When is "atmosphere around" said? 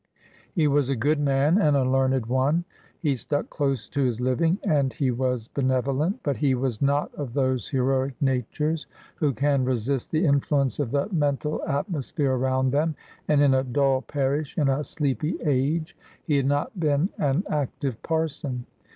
11.67-12.71